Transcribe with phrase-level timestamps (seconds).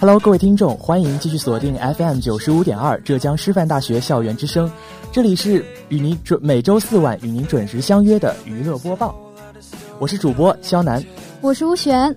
[0.00, 4.68] Hello，各位听众，欢迎继续锁定 FM 九十五点二浙江师范大学校园之声，
[5.12, 9.14] 这里是与您准每周四晚与您准时相约的娱乐播报，
[10.00, 11.04] 我是主播肖楠，
[11.40, 12.14] 我是吴璇。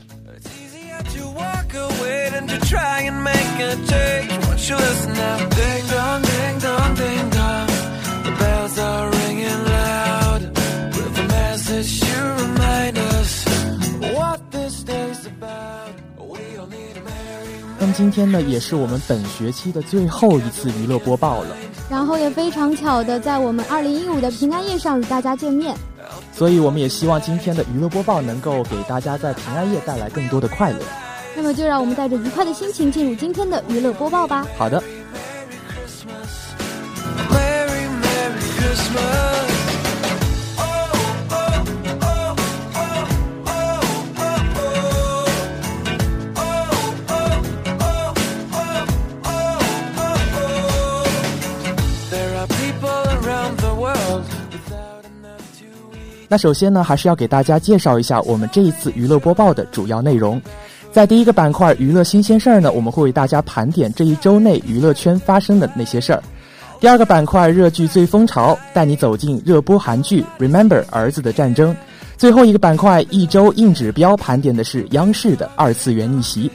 [17.95, 21.55] 今天呢，也是我们本学期的最后一次娱乐播报了。
[21.89, 25.73] 然后也非常巧的，在我们二零一五的平安夜上与大家见面。
[26.33, 30.79] 所以我们也希望今天的娱乐播报能够给大家在平安夜带来更多的快乐。
[31.37, 34.45] 那么就让我们带着愉快的心情进入今天的娱乐播报吧。
[34.57, 34.83] 好的。
[56.27, 60.41] 那首先呢，还是要给大家介绍一下我们这一次娱乐播报的主要内容。
[60.91, 66.23] 在第一个板块“娱乐新鲜事儿”呢，我们会为大家盘点这一周内娱乐圈发生的那些事儿。
[66.80, 71.73] 第二个板块“热剧最风潮”，带你走进热播韩剧《Remember 儿子的战争》。
[72.17, 76.49] 最后一个板块“一周硬指标”，盘点的是央视的二次元逆袭。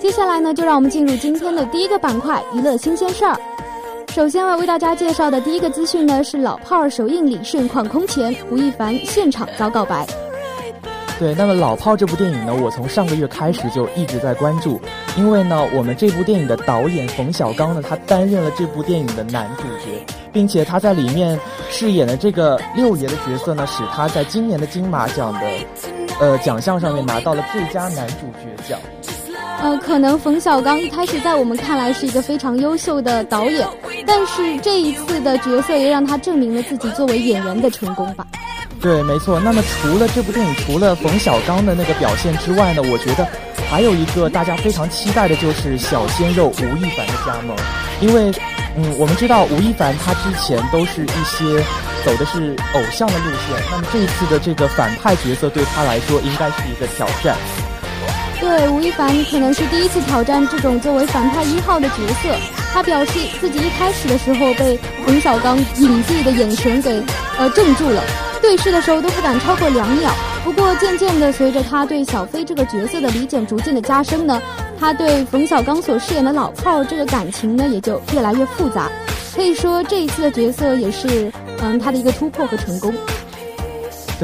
[0.00, 3.53] 接下来呢，就让我们进入今天的第一个板块——娱乐新鲜事儿。
[4.14, 10.06] 首先要为大家介绍的第一个资讯呢，是老炮儿首映礼盛况空前，吴亦凡现场遭告白。
[11.18, 14.80] 对，那么老炮这部电影呢，我从上个月开始就一直在关注，
[15.16, 21.36] 因为呢，我们这部电影的导演冯小刚呢，他担任了这部电影的男主角，并且他在里面
[21.68, 25.40] 饰演的这个六爷的角色呢，使他在今年的金马奖的
[26.20, 28.78] 呃奖项上面拿到了最佳男主角奖。
[29.60, 33.66] 呃，可能冯小刚一开始在我们看来是一个非常优秀的导演，
[34.06, 38.26] 但是这一次的角色也让他证明了自己作为演员的成功吧。
[38.80, 39.40] 对，没错。
[39.40, 43.26] 那么除了这部电影，除了冯小刚的那个表现之外呢，我觉得
[43.70, 47.56] 还有一个大家非常期待的就是小鲜肉吴亦凡的加盟，
[48.00, 48.30] 因为，
[48.76, 51.64] 嗯，我们知道吴亦凡他之前都是一些
[52.04, 57.36] 走的是偶像的路线，那么这一次的这个反派角色对他来说应该是一个挑战。
[58.44, 62.28] 对吴亦凡可能是第一次挑战这种作为反派一号的角色，
[62.74, 67.02] 他表示自己一开始的时候被冯小刚隐蔽的眼神给
[67.38, 68.02] 呃镇住了，
[68.42, 70.12] 对视的时候都不敢超过两秒。
[70.44, 74.38] 不过渐渐的，随着他对小飞这个角色的理解逐渐的加深呢，
[74.78, 78.90] 他对冯小刚所饰演的老炮这个感情呢也就越来越复杂。
[79.34, 81.32] 可以说这一次的角色也是
[81.62, 82.94] 嗯他的一个突破和成功。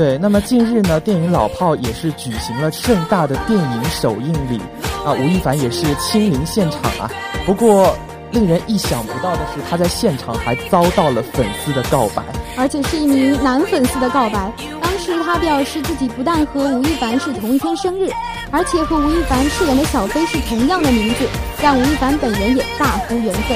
[0.01, 4.59] 对，那么近日呢，电影《老炮》也是举行了盛大的电影首映礼，
[5.05, 7.11] 啊，吴亦凡也是亲临现场啊。
[7.45, 7.95] 不过，
[8.31, 12.23] 令人意想不到的是，他在现场还遭到了粉丝的告白，
[12.57, 14.51] 而且是一名男粉丝的告白。
[14.81, 18.09] 当时他表示自己不但和吴亦凡是同一天生日，
[18.51, 21.29] 而且和吴亦凡饰演的小飞是同样的名字，
[21.63, 23.55] 让吴亦凡本人也大呼缘分。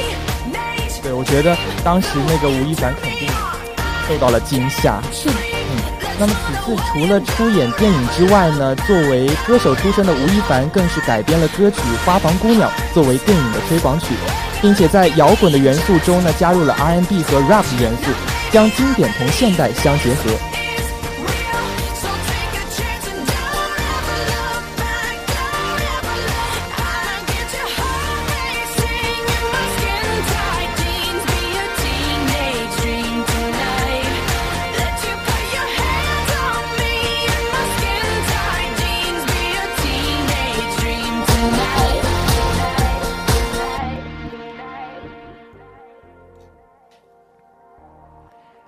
[1.03, 3.27] 对，我觉得当时那个吴亦凡肯定
[4.07, 5.01] 受到了惊吓。
[5.11, 5.31] 是。
[6.19, 14.15] 那么此次除了出演电影之外呢，作为歌手出身的吴亦凡更是改编了歌曲《花房姑娘》作为电影的推广曲，
[14.63, 18.11] 并且在摇滚的元素中呢加入了 R&B 和 rap 元素，
[18.53, 20.31] 将经典同现代相结合。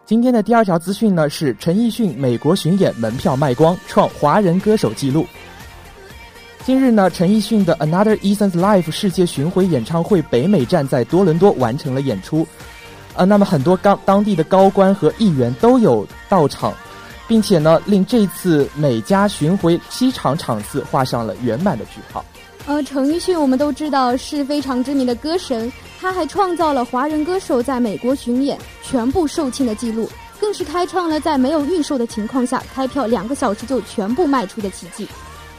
[0.06, 5.26] 今天的第二条资讯呢，是陈奕迅美国巡演门票卖光，创华人歌手纪录。
[6.64, 12.46] 今日呢，陈奕迅的 Another Ethan's Life 世界巡回演唱会北美站在多伦多完成了演出，
[13.16, 16.72] 呃，那么很多当当地的高官和议员都有到场，
[17.26, 22.24] 并且呢，令这次美加巡回七场场次画上了圆满的句号。
[22.66, 25.72] 呃，陈奕迅我们都知道是非常知名的歌神。
[26.00, 30.10] 他还创造了华人歌手在美国巡演全部售罄的记录，
[30.40, 35.08] 更是开创了在没有预售的情况下开票两个小时就全部卖出的奇迹。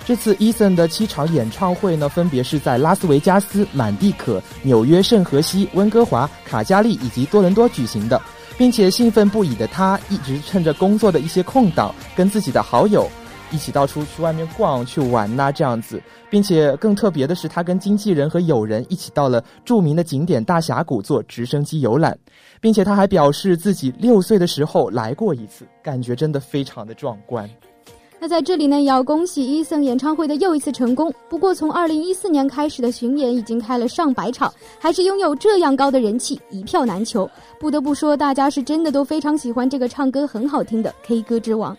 [0.05, 8.21] 这次 Eason 的七场演唱会呢，分别是在拉斯维加斯、满地可、纽约圣荷西、温哥华、卡加利以及多伦多举行的，
[8.57, 13.09] 并且兴奋不已的他一直趁着工作的一些空档，跟自己的好友。
[13.51, 22.17] 一起到处去外面逛去玩呐，这样子，并且更特别的是，他跟经纪人和友人一起到了著名的景点大峡谷做直升机游览，
[22.59, 27.49] 并且他还表示自己六岁的时候来过一次，感觉真的非常的壮观。
[28.19, 31.13] 那在这里呢，也要恭喜 Eason 演唱会的又一次成功。
[31.29, 37.29] 不过从二零一四年开始的巡演已经开了上百场，还是拥有这样高的人气，一票难求。
[37.59, 41.77] 不得不说，大家是真的都非常喜欢这个唱歌很好听的 K 歌之王。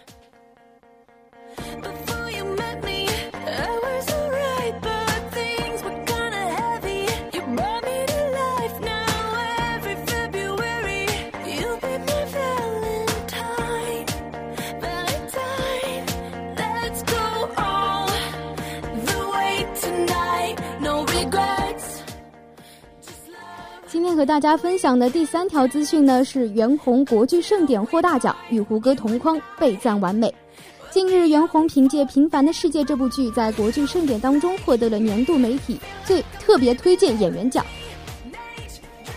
[24.19, 30.35] 和大家分享的第三条资讯呢，是袁弘国剧盛典获大奖，与胡歌同框，被赞完美。
[30.91, 37.65] 近日，袁弘凭借《平凡的世界》这部剧，在国剧盛典当中获得了年度媒体最特别推荐演员奖。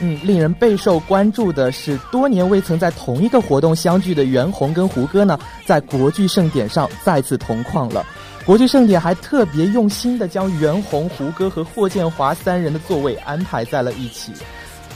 [0.01, 8.06] 嗯，令人备受关注的是，多年未曾在同一个活动相聚的袁弘跟胡歌呢，在国剧盛典上再次同框了。
[8.45, 14.31] 国剧盛典还特别用心的将袁弘、胡歌和霍建华三人的座位安排在了一起。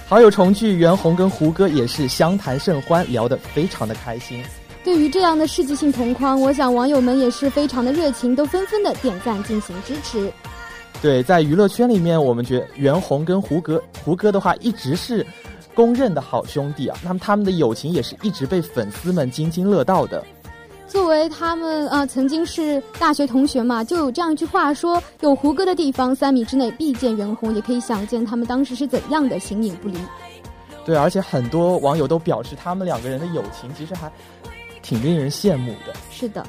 [0.08, 4.40] 好友重聚，袁弘跟胡歌也是相谈甚欢，聊得非常的开心。
[4.84, 10.32] 对于这样的世纪性同框，我想网友们也是非常的热情，都纷纷的点赞进行支持。
[11.02, 15.26] 对，在娱乐圈里面，我们觉得袁弘跟胡歌，胡歌的话一直是
[15.74, 16.96] 公认的好兄弟啊。
[17.04, 20.24] 那么他们的友情也是一直被粉丝们津津乐道的。
[20.96, 29.98] 作为他们啊曾经是大学同学嘛，就有这样一句话说：“有胡歌的地方，三米之内必见袁弘。”也可以想见他们当时是怎样的形影不离。
[30.86, 34.10] 对，而且很多网友都表示，他们两个人的友情其实还。
[34.82, 35.94] 挺令人羡慕的。
[36.12, 36.46] 是的。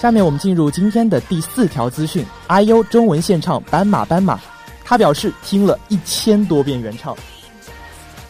[0.00, 4.36] 下面我们进入今天的第四条资讯：IU 中文献唱《斑马斑马》，
[4.84, 7.16] 他表示听了一千多遍原唱。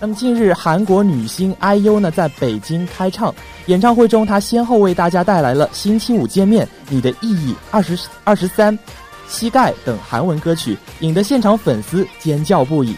[0.00, 3.34] 那么近日，韩国女星 IU 呢在北京开唱
[3.66, 8.72] 演唱会中，她先后为大家带来了《星期五见面》《你的意义》《二十二十三》
[9.28, 12.96] 《膝盖》等韩文歌曲，引得现场粉丝尖叫不已。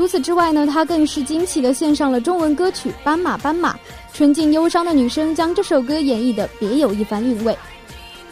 [0.00, 3.74] 除此之外呢，他更是惊喜的献上了中文歌曲《斑马斑马》，
[4.14, 7.54] 纯净忧伤的女声将这首歌演绎的别有一番韵味。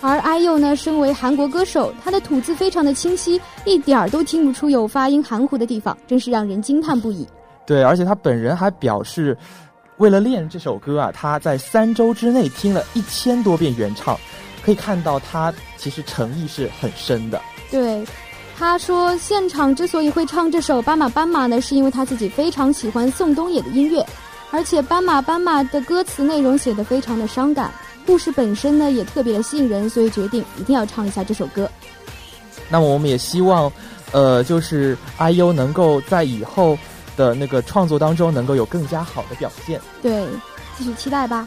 [0.01, 7.29] 而 IU 呢，身为韩国歌手，他的吐字非常的清晰，一点儿都听不出有发音含糊的地方，真是让人惊叹不已。
[7.67, 9.37] 对，而且他本人还表示，
[9.99, 14.19] 为了练这首歌啊，他在三周之内听了一千多遍原唱，
[14.65, 17.39] 可以看到他其实诚意是很深的。
[17.71, 18.03] 对，
[18.59, 24.05] 他说现场之所以会唱这首《斑马斑马》呢，是因为他自己非常喜欢宋冬野的音乐，
[24.51, 27.71] 而且《斑马斑马》的歌词内容写的非常的伤感。
[28.05, 31.71] 故事本身呢也特别的吸引人，所以决定一定要唱一下这首歌。
[32.69, 33.71] 那么我们也希望，
[34.11, 36.77] 呃，就是 IU 能够在以后
[37.17, 39.81] 的那个创作当中能够有更加好的表现。
[40.03, 40.27] 对，
[40.77, 41.47] 继续期待吧。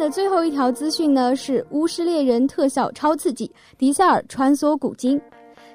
[0.00, 5.20] 的最后一条资讯呢，是《巫师猎人》特效超刺激，迪塞尔穿梭古今，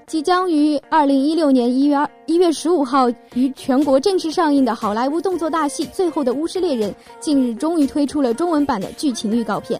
[0.08, 6.89] 即将于二零一六年一月二一月十五号于全国正式上映的好莱坞动作大戏《最后的巫师猎人》，
[7.20, 9.79] 近日终于推出了中文版的剧情预告片。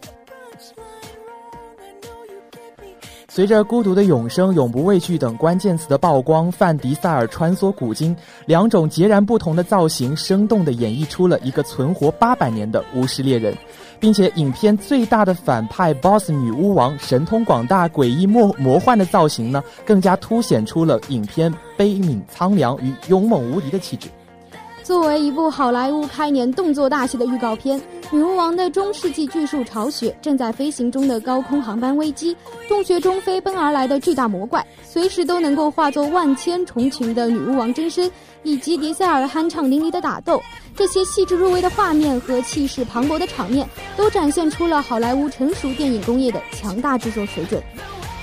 [3.28, 13.54] 随着“孤独的永生”“永不畏惧”等关键词的曝光，范迪塞尔穿梭古今，两种截然不同的造型，生动地演绎出了一个存活八百年的巫师猎人。
[13.98, 24.08] 并且，影片最大的反派 BOSS 女巫王神通广大、诡异魔魔幻的造型呢，更加凸显出了影片悲悯苍凉与勇猛无敌的气质。
[24.82, 27.80] 作为一部好莱坞开年动作大戏的预告片，
[28.12, 32.36] 女巫王的中世纪巨树巢穴、正在飞行中的高空航班危机、
[32.68, 38.08] 洞穴中飞奔而来的巨大魔怪、随时都能够化作万千虫群的女巫王真身，
[38.44, 40.40] 以及迪塞尔酣畅淋漓的打斗。
[40.76, 43.66] 这些细致入微的画面和气势磅礴的场面，
[43.96, 47.62] 都展现出了好莱坞成熟电影工业的强大制作水准。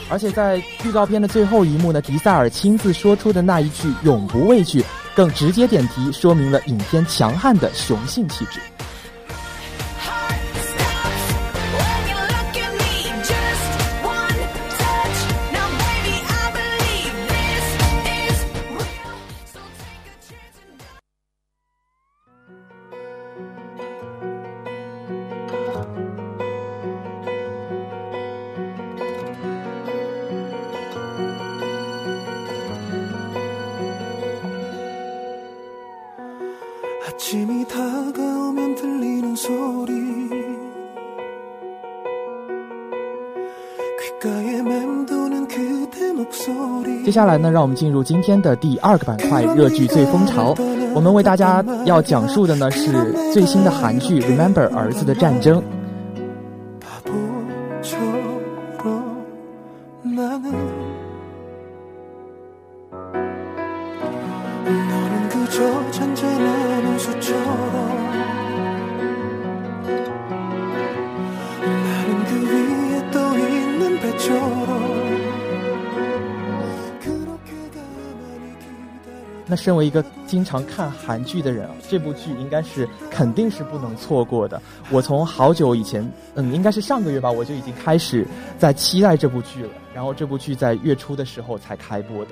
[0.10, 4.84] 而且在预告片的最后一幕呢，迪塞尔亲自说出的那一句“永不畏惧”，
[5.16, 8.60] 更直接点题说明了影片强悍的雄性气质。
[47.14, 50.56] 接下来呢，让我们进入今天的第二个板块——热剧最风潮。
[50.96, 55.62] 我们为大家要讲述的呢是最新的韩剧《Remember 儿子的战争》。
[79.54, 84.60] 那身为一个经常看韩剧的人啊，这部剧应该是肯定是不能错过的。
[84.90, 88.26] 我从好久以前，嗯，应该是上个月吧，我就已经开始
[88.58, 89.70] 在期待这部剧了。
[89.94, 92.32] 然后这部剧在月初的时候才开播的。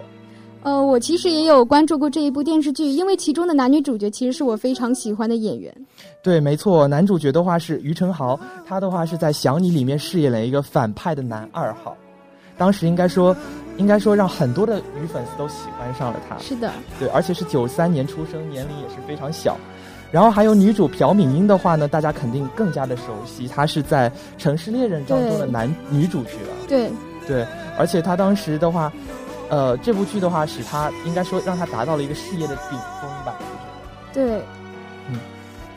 [0.64, 5.72] 呃，我其实也有关注过这一部电视剧，因为其中的男女主角其实是我非常喜欢的演员。
[6.24, 11.96] 对，没错，男主角的话是于承豪，他的话是在《想你》里面饰演了一个反派的男二号。
[12.58, 13.36] 当时应该说，
[13.82, 16.38] 应该说让很多的女粉丝都喜欢上了她。
[16.38, 19.58] 是的，对，而且是九三年出生，年龄也是非常小。
[20.12, 26.32] 然后还有女主朴敏英的话呢，大家肯定更加的熟悉，她是在《城市猎人》当中的男女主角。
[26.68, 26.92] 对
[27.26, 27.46] 对，
[27.78, 28.92] 而且她当时的话，
[29.50, 33.36] 呃，这部剧的话使她应该说让她达到了一个事业的顶峰吧。
[34.14, 34.42] 对，
[35.10, 35.18] 嗯，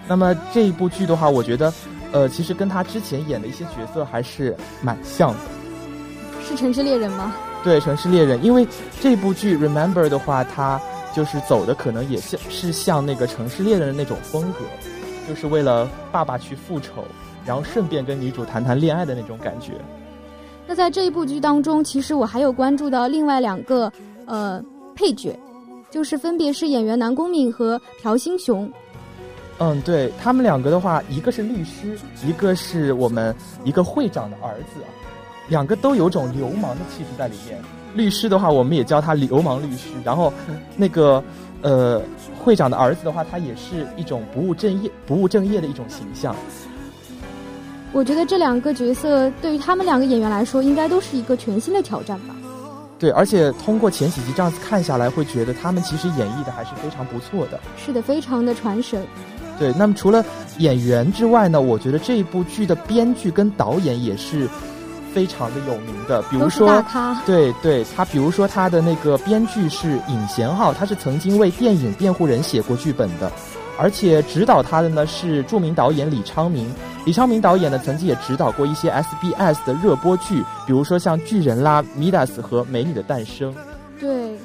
[0.08, 1.72] 那么这一部剧的话，我觉得，
[2.12, 5.38] 呃，其实跟她之前演的一些角色还是蛮像的。
[6.46, 7.32] 是城市猎人吗？
[7.64, 8.68] 对，城市猎人，因为
[9.00, 10.78] 这部剧《Remember》的话，它
[11.14, 14.58] 就是走的可能也像是像那个城市猎人的那种风格，
[15.26, 17.02] 就是为了爸爸去复仇，
[17.46, 19.72] 然后顺便跟女主谈谈恋爱的那种感觉。
[20.66, 23.90] 那在这一部剧当中，其实我还有关注到另外两个
[24.26, 24.62] 呃
[24.94, 25.34] 配角，
[25.90, 28.70] 就是分别是演员南宫珉和朴星雄。
[29.58, 34.80] 嗯，对他们两个的话，一个是律师，一个是我们一个会长的儿子。
[35.48, 37.60] 两个都有种流氓的气质在里面。
[37.94, 39.90] 律师的话，我们也叫他流氓律师。
[40.04, 40.32] 然后，
[40.76, 41.22] 那个
[41.62, 42.02] 呃，
[42.42, 46.34] 会长的儿子的话，他也是一种不务正业、不务正业的一种形象。
[47.92, 52.34] 我觉得这两个角色对于他们两个演员来说，应该都是一个全新的挑战吧。
[52.98, 57.60] 对，而且通过前几集这样子看下来，会觉得他们其实演绎的还是非常不错的。
[57.76, 59.06] 是的，非常的传神。
[59.56, 60.24] 对，那么除了
[60.58, 64.48] 演员之外呢，我觉得这一部剧的编剧跟导演也是。
[65.14, 66.82] 非常的有名的，比如说，
[67.24, 73.30] 对对，他比如说他的那个编剧是尹贤浩，他是曾经为电影《辩护人》写过剧本的，
[73.78, 76.68] 而且指导他的呢是著名导演李昌明，
[77.04, 83.52] 李昌明导演呢，曾经也指导过一些 SBS 的热播剧，比如说像《巨人》啦、《米达斯》和《美女的诞生》。
[84.00, 84.36] 对。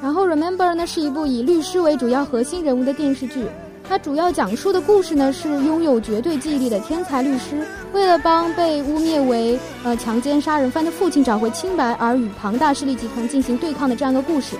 [0.00, 3.44] 然后《Remember》呢是一部以律师为主要核心人物的电视剧，
[3.88, 14.56] 它主要讲述的故事呢是拥有绝对记忆力的天才律师，为了帮被污蔑为呃强奸杀人犯的父亲找回清白而与庞大势力集团进行对抗的这样一个故事。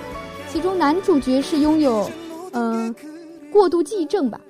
[0.51, 2.11] 其中男主角是拥有
[2.53, 2.95] 嗯
[3.53, 4.41] 过度记忆症吧。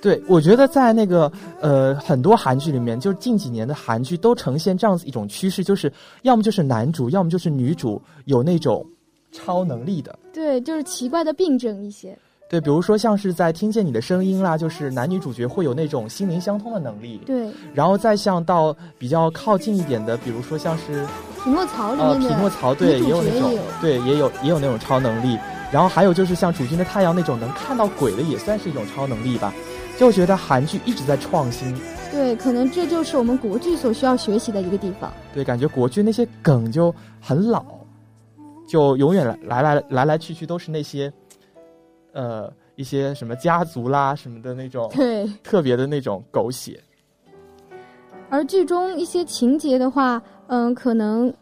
[0.00, 1.30] 对，我觉得在那个
[1.60, 5.92] 呃很多韩剧里面，就是近几年的韩剧都呈现这样子一种趋势，就是
[6.22, 8.86] 要么就是男主，要么就是女主有那种
[9.30, 10.18] 超能力的。
[10.32, 12.16] 对，就是奇怪的病症一些。
[12.48, 17.20] 对，比如说像是在听见你的声音啦，就是男女主角会有那种心灵相通的能力。
[17.26, 17.48] 对。
[17.74, 21.04] 然后再像到比较靠近一点的，比如说像是
[21.42, 25.38] 匹诺曹里面的匹诺曹，对，也有那种，对，也有也有那种超能力。
[25.72, 29.52] 然后还有就是像《主君的太阳》那种能看到鬼的，也算是一种超能力吧。
[29.98, 31.74] 就觉得韩剧一直在创新，
[32.12, 35.12] 对，可能这就是我们国剧所需要学习的一个地方。
[35.34, 37.64] 对，感觉国剧那些梗就很老，
[38.68, 41.10] 就永远来来来来来去去都是那些，
[42.16, 46.82] 呃，一些什么家族啦什么的那种，对，特别的那种狗血。
[48.30, 51.32] 而剧中一些情节的话，嗯，可能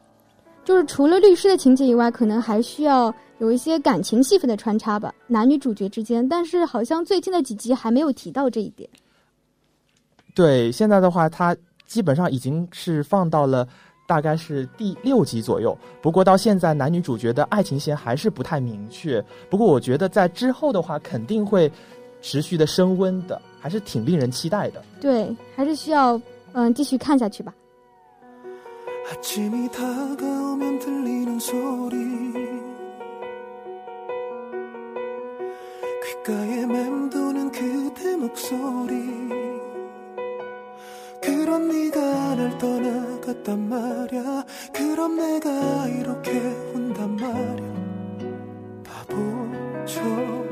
[0.64, 3.14] 就是除了律师的情节以外，可能还需要。
[3.38, 8.88] 有一些感情戏份的穿插吧，男女主角之间，但是好像最近的几集还没有提到这一点。
[10.37, 11.54] 对，现在的话，它
[11.85, 13.66] 基本上已经是放到了
[14.06, 15.76] 大概是第六集左右。
[16.02, 19.25] 不过到现在，男女主角的爱情线还是不太明确。
[19.49, 21.70] 不过我觉得在之后的话，肯定会
[22.20, 24.82] 持续的升温的，还是挺令人期待的。
[25.00, 26.20] 对，还是需要
[26.52, 27.54] 嗯继续看下去吧。
[41.25, 46.31] 귓가에맴도는그대목소리그럼네가 날 떠나갔단 말야 그럼 내가 이렇게
[46.75, 47.64] 운단 말야
[48.85, 50.45] 바보처럼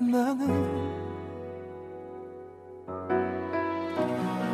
[0.00, 0.46] 나는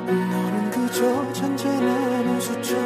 [0.07, 2.83] 너는 그저 잔잔한우수처럼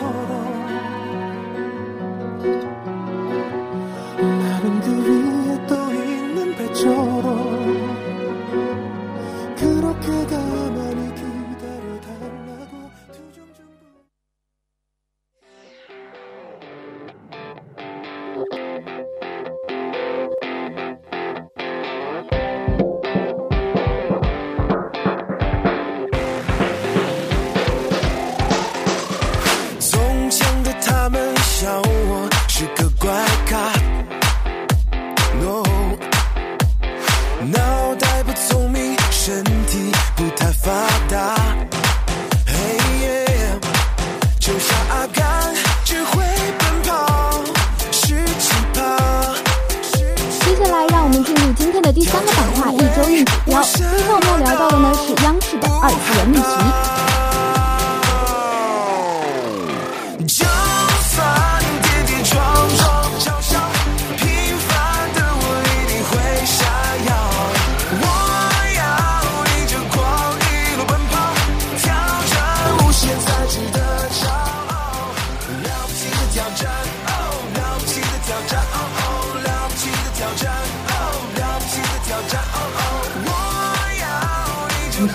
[4.21, 7.06] 나는 그 위에 떠从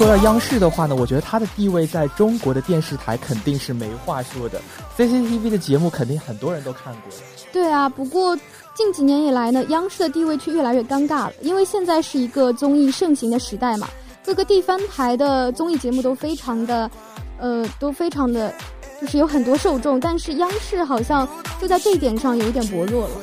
[0.02, 4.60] 说到央视的话呢，我觉得它的地位在中国的电视台肯定是没话说的。
[4.98, 7.04] CCTV 的节目肯定很多人都看过。
[7.54, 8.36] 对啊，不过
[8.74, 13.88] 近几年以来呢，央视的地位却越来越尴尬了，因为现在是一个综艺盛行的时代嘛，
[14.26, 16.90] 各个地方台的综艺节目都非常的，
[17.38, 18.52] 呃，都非常的，
[19.00, 21.30] 就是有很多受众，但是央视好像
[21.62, 23.14] 就在这一点上有一点薄弱了。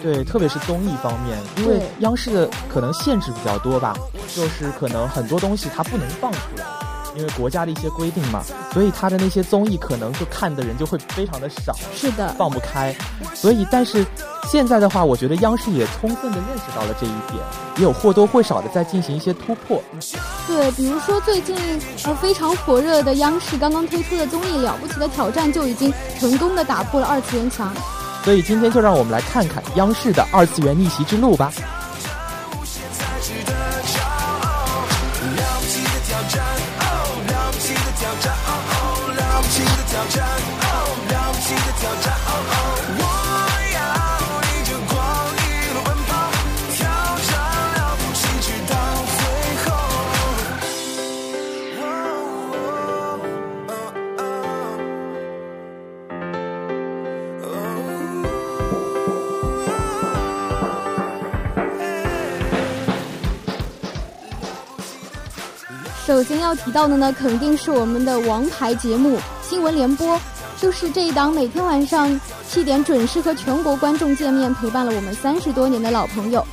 [0.00, 3.96] 对，特别是综艺方面，因为央视的可能限制比较多吧，
[4.34, 6.64] 就是可能很多东西它不能放出来，
[7.16, 12.94] 因为国家的一些规定嘛，所以它的那些综艺可能就看的人就会非常的少，是的，放不开。
[13.34, 14.04] 所以，但是
[14.50, 17.42] 现在的话，我觉得央视也充分的认识到了这一点，
[17.76, 19.82] 也有或多或少的在进行一些突破。
[20.46, 21.56] 对，比如说最近
[22.04, 27.72] 呃非常火热的央视刚刚推出的综艺《了不起的挑战》，就已经成功的打破了二次元墙。
[28.24, 31.52] 所以今天就让我们来看看央视的二次元逆袭之路吧。
[66.12, 70.14] 首先要提到的呢，肯定是我们的王牌节目《新闻联播》，
[70.58, 76.46] 就是这一档每天晚上七点准时和全国观众见面，陪伴了我们三十多年的老朋友。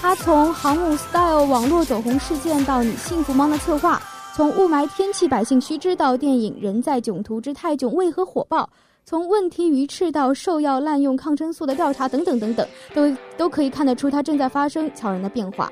[0.00, 4.00] 他从航母 Style 网络走红事件到你幸福吗的策划，
[4.34, 8.66] 从雾霾天气百姓须知到电影人在囧途之泰囧为何火爆，
[9.04, 15.70] 从问题鱼翅到兽药滥用抗生素的调查等等等等，都都可以看得出它正在发生悄然的变化。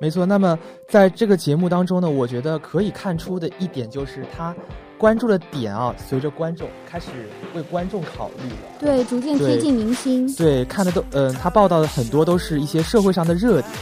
[0.00, 0.58] 没错，那么
[0.88, 4.56] 在这个节目当中呢，我觉得可以看出的一点就是他
[4.96, 7.08] 关注的点啊，随着观众开始
[7.54, 10.26] 为观众考虑了，对，逐渐贴近明星。
[10.34, 13.72] 对，看的都，嗯，他报道的很多都是一些社会上的热点，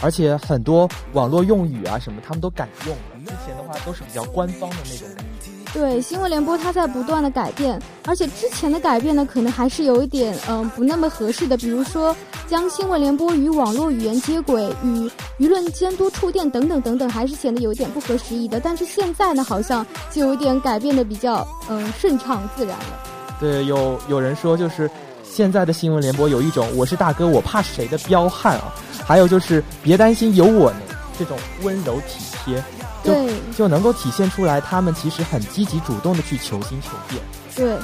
[0.00, 3.02] 而且很多网络用语啊什么，他们都敢用了。
[3.26, 5.50] 之前的话都是比较官方的那种感觉。
[5.76, 12.16] 对，新闻联播它在不断的改变，而且之前的改变呢，可能还是有一点嗯不那么合适的，比如说
[12.48, 15.06] 将新闻联播与网络语言接轨，与
[15.38, 18.58] 舆论监督触电等等等等，还是显得有一点不合时宜的。
[18.58, 23.02] 但是现在呢，好像就有点改变的比较嗯顺畅自然了。
[23.38, 24.90] 对，有有人说就是
[25.22, 28.72] 现在的新闻联播有一种我是大哥我怕谁的彪悍啊，
[29.04, 30.78] 还有就是别担心有我呢
[31.18, 32.64] 这种温柔体贴。
[33.06, 37.22] 对，就能够体现出来，他们其实很积极主动的去求新求变。
[37.54, 37.76] 对，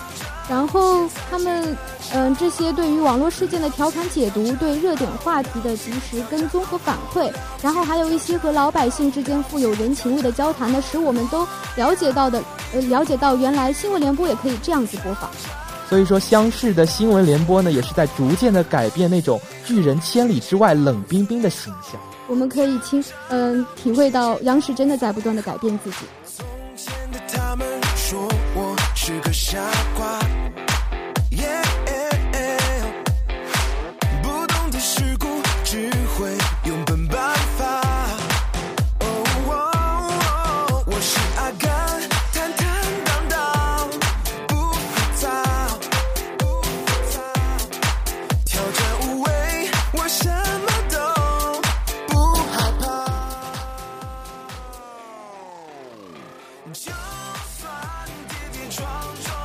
[0.50, 1.76] 然后他们，
[2.12, 7.32] 嗯，这些对于网络事件的调侃解读，对热点话题的及时跟踪和反馈，
[7.62, 12.42] 然后还有一些和老百姓之间富有人情味的交谈呢，使我们都了解到的，
[12.74, 15.30] 呃，了解到原来新闻联播也可以这样子播放。
[15.88, 22.00] 所以说，央视的新闻联播呢，也是在逐渐的改变那种拒人千里之外冷冰冰的形象。
[22.32, 25.96] 我们可以亲嗯体会到央视真的在不断的改变自己。
[26.24, 29.58] 从前的他们说我是个傻
[29.94, 30.31] 瓜。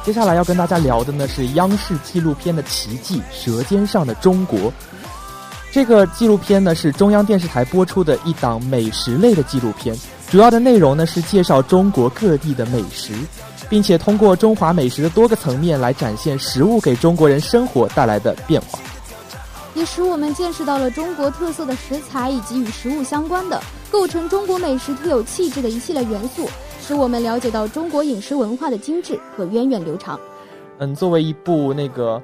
[0.07, 4.57] 接下来要跟大家聊的呢是央视纪录片的奇迹《舌尖上的中国》。
[5.69, 9.93] 这个纪录片呢是中央电视台播出的一档美食类的纪录片，
[10.31, 13.11] 主要的内容呢是介绍中国各地的美食，
[13.67, 18.79] 并且通过中华美食的多个层面来展现食物给中国人生活带来的变化，
[19.75, 26.49] 也使我们见识到了中国特色的食材以及与食物相关的构成中国美食特有气质的一系列元素。
[26.87, 30.17] 使我们了解到中国饮食文化的精致和源远流长。
[30.79, 32.21] 嗯，作为一部那个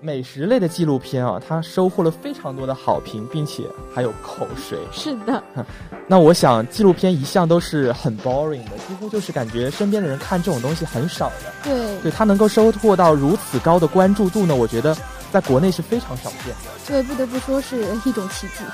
[0.00, 3.62] 美食类的纪录片啊，它收获了非常多的好评，并且
[3.94, 4.76] 还有口水。
[4.90, 5.40] 是的。
[6.08, 11.52] 那我想，纪录片一向都是很 boring 的，几乎就是感觉身边的人看这种东西很少的。
[11.62, 12.00] 对。
[12.00, 14.56] 对它能够收获到如此高的关注度呢？
[14.56, 14.96] 我觉得
[15.30, 16.70] 在国内是非常少见的。
[16.84, 18.64] 对，不得不说是一种奇迹。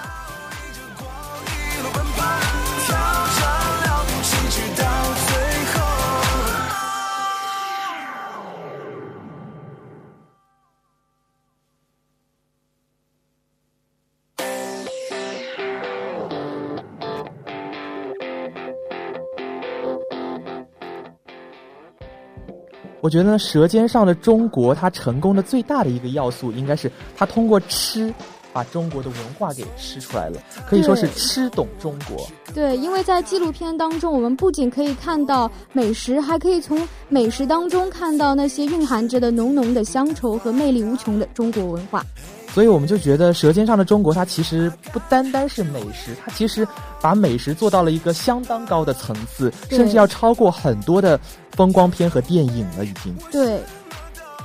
[23.00, 28.12] 我觉得《舌尖上的中国》它成功的最大的一个要素，应该是它通过吃，
[28.52, 32.26] 把中国的文化给吃出来了，可以说是吃懂中国。
[32.52, 42.04] 对，因为在纪录片当中，我们不仅可以看到美食，还可以从美食当中看到那些蕴含着的浓浓的乡愁和魅力无穷的中国文化。
[42.52, 46.66] 所以我们就觉得《舌尖上的中国》它其实不单单是美食，它其实
[47.00, 51.18] 把美食做到了一个相当高的层次，甚至要超过很多的
[51.52, 53.14] 风光片和电影了，已经。
[53.30, 53.60] 对。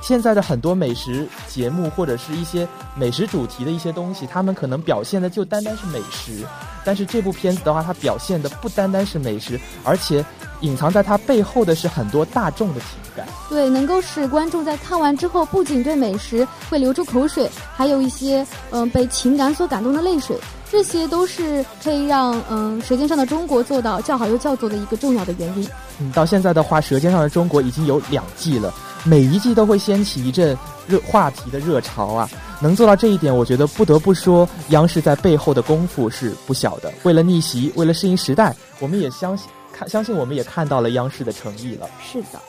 [0.02, 6.46] 现在的很多美食节目或者是一些美食主题的一些东西，他们可能表现的就单单是美食，
[6.84, 10.24] 但是这部片子的话，它表现的不单单是美食，而且
[10.66, 13.26] 隐藏在它背后的是很多大众的情感。
[13.48, 20.36] 对，能够使观众在看完之后，不仅对美食会流出口水，还有一些嗯被情感所感动的泪水，
[20.70, 25.68] 这些都是可以让嗯《舌尖上的中国》做到叫好又叫座的一个重要的原因。
[26.00, 28.74] 嗯，到现在的话，《舌尖上的中国》已经有两季了。
[29.04, 32.28] 每一季都会掀起一阵热话题的热潮啊！
[32.58, 36.92] 能做到这一点，我觉得不得不说，央视在背后的功夫是不小的。
[37.04, 41.88] 为了逆袭，为了适应时代，我们也相信看，相信我们也看到了央视的诚意了。
[42.02, 42.40] 是的。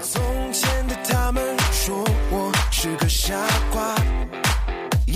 [0.00, 3.34] 从前的他们说我是个傻
[3.70, 3.94] 瓜。
[5.06, 5.12] 不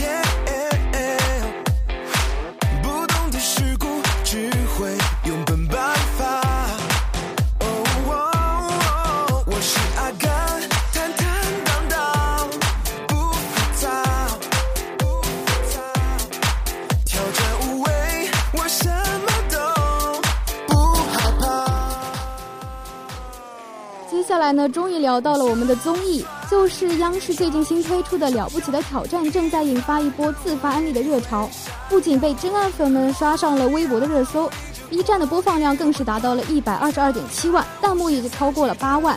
[24.50, 31.48] 来呢，终于聊到了我们的综艺，就是央视最近新推出的《了不起的挑战》，正在引发一波自发安利的热潮，
[31.88, 34.50] 不仅被真爱粉们刷上了微博的热搜
[34.88, 39.16] ，B 站的播放量更是达到了一百二十二点七万，弹幕也就超过了八万，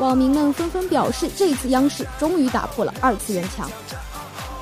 [0.00, 3.66] 网民们纷纷表示，这次央视终于打破了二次元墙。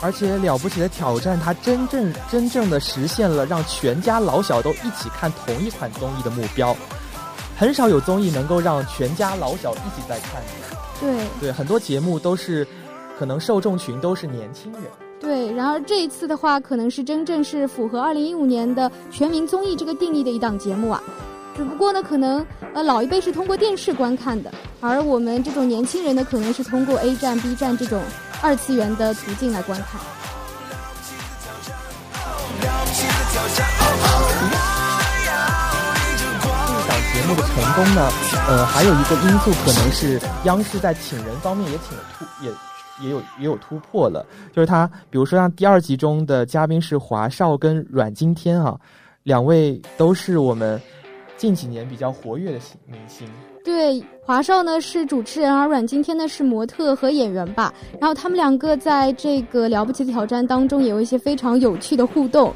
[0.00, 6.76] 而且了不起的挑战，它真正真正的实现了让全家老小都一起看同一款综艺的目标。
[7.62, 10.42] 很少有综艺能够让全家老小一起在看。
[11.00, 12.66] 对对，很多节目都是，
[13.16, 14.82] 可能受众群都是年轻人。
[15.20, 21.00] 对，然而这一次的话，可能是真正是符合二零一五年的全民综艺这个定义的一档节目啊。
[21.56, 22.44] 只不过呢，可能
[22.74, 28.02] 呃老一辈是通过电视观看的，而我们这种年轻人呢，可能是通过 A 站、B 站这种
[28.42, 30.00] 二次元的途径来观看。
[37.22, 38.10] 节目的成功呢，
[38.48, 42.50] 呃，还有一个因素可能是央视在请人方面也请了突，也
[43.00, 44.26] 也有也有突破了。
[44.52, 48.76] 就是他，比如说像第二集中的嘉宾是华少跟阮经天啊，
[49.22, 50.80] 两位都是我们
[51.36, 53.24] 近几年比较活跃的明星。
[53.64, 57.72] 对，华少呢是主持人，而阮经天呢是模特和演员吧。
[58.00, 62.52] 然后他们两个在这个了不起的挑战当中也有一些非常有趣的互动。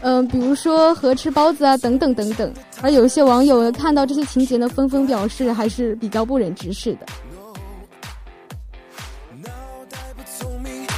[0.00, 2.52] 嗯，比如说和吃包子啊，等等等等。
[2.80, 7.06] 而有些网友看到这些情节呢，纷纷表示还是比较不忍直视的。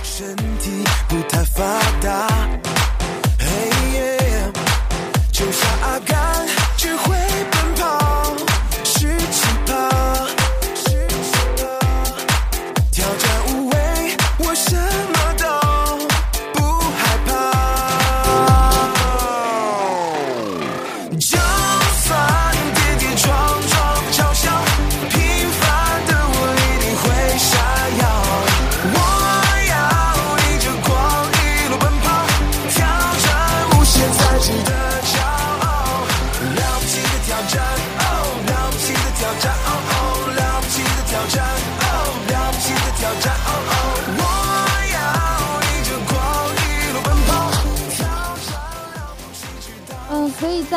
[0.02, 0.70] 身体
[1.08, 2.28] 不太发达，
[5.32, 6.39] 就像阿甘，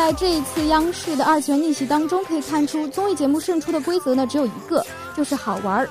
[0.03, 4.85] 在这一次央视的二次元逆袭当中，可以看出综艺节目胜出的规则呢只有一个，
[5.15, 5.89] 就是好玩儿。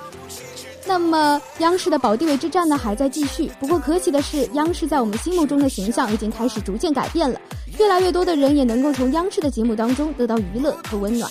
[0.86, 7.40] 那么央视的保地位之战呢还在继续，不过可喜的是，央视在我们心目中的形象已经开始逐渐改变了，
[7.78, 11.30] 越来越多的人也能够从央视的节目当中得到娱乐和温暖。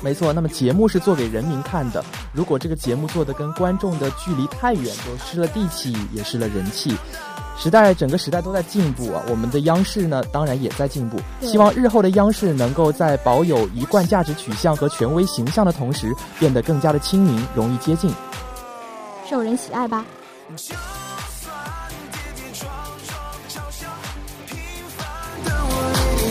[0.00, 6.96] 没错，那么节目是做给人民看的，如果这个节目做的跟观众的距离太远，就失了地气，也失了人气。
[7.62, 11.20] 时代整个时代都在进步啊，我们的央视呢，当然也在进步。
[11.42, 18.10] 希望日后的央视能够在保有一贯价值取向和权威形象的同时，变得更加的亲民，容易接近，
[19.28, 20.02] 受人喜爱吧。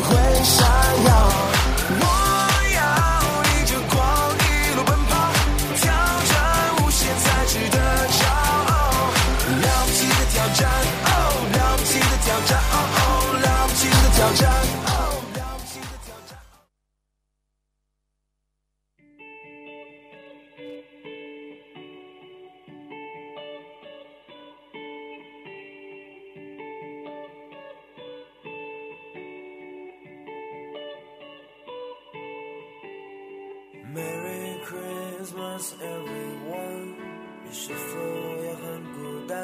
[0.10, 0.68] 会闪
[1.06, 2.19] 耀。
[35.82, 36.96] Everyone。
[37.46, 37.98] 你是否
[38.44, 38.62] 也很
[38.94, 39.38] 孤单？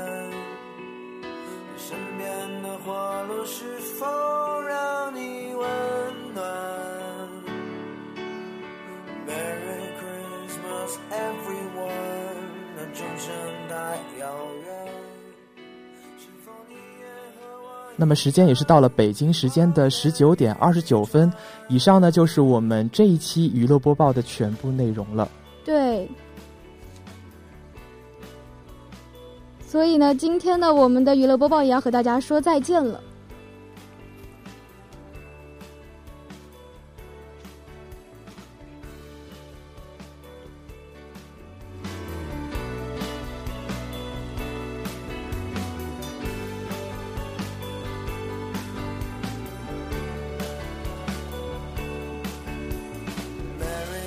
[1.21, 4.05] 你身边的花落是否
[4.61, 6.43] 让你温暖
[9.27, 12.45] ？Merry Christmas, everyone。
[12.75, 13.33] 那钟声
[13.69, 13.75] 太
[14.19, 14.35] 遥
[14.65, 14.85] 远，
[16.17, 17.05] 是否你也
[17.39, 17.93] 和我？
[17.95, 21.31] 那么时间也是到了北京时间的十九点二十九分，
[21.69, 25.27] 以上呢就是我们这一期娱乐播报的全部内容了。
[29.95, 32.99] 以呢，今天呢，我们的娱乐播报也要和大家说再见了。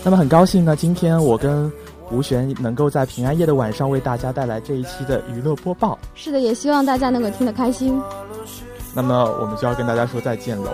[0.04, 1.70] 那么很高兴呢，今天我跟
[2.10, 5.98] 吴璇能够在平安夜的晚上为大家带来这一期的娱乐播报。
[6.14, 8.00] 是的，也希望大家能够听得开心。
[8.94, 10.70] 那么我们就要跟大家说再见喽。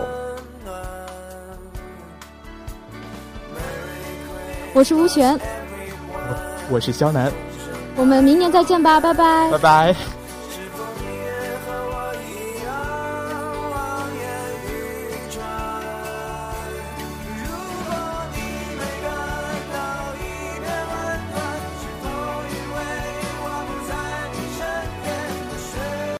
[4.73, 5.39] 我是吴璇，
[6.69, 7.31] 我是肖楠，
[7.95, 9.57] 我们明年再见吧，拜拜拜。
[9.59, 10.14] 拜。